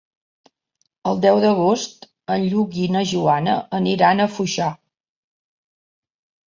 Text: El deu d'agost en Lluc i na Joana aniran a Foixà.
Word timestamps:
El 1.11 1.21
deu 1.25 1.41
d'agost 1.43 2.09
en 2.37 2.47
Lluc 2.55 2.81
i 2.85 2.89
na 2.97 3.05
Joana 3.13 3.55
aniran 3.83 4.27
a 4.27 4.29
Foixà. 4.39 4.73